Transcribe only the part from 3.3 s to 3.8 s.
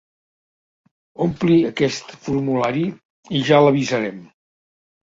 i ja